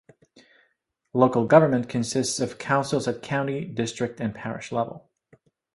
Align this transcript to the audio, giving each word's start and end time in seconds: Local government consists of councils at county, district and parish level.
Local 1.13 1.45
government 1.45 1.87
consists 1.87 2.39
of 2.39 2.57
councils 2.57 3.07
at 3.07 3.21
county, 3.21 3.65
district 3.65 4.19
and 4.19 4.33
parish 4.33 4.71
level. 4.71 5.11